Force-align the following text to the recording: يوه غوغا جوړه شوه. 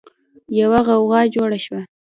يوه 0.59 0.79
غوغا 0.87 1.21
جوړه 1.35 1.57
شوه. 1.65 1.81